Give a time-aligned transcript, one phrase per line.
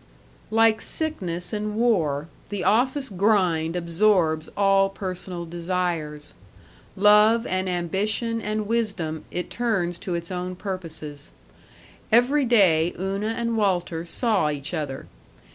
[0.48, 6.32] §3 Like sickness and war, the office grind absorbs all personal desires.
[6.96, 11.32] Love and ambition and wisdom it turns to its own purposes.
[12.10, 15.04] Every day Una and Walter saw each other.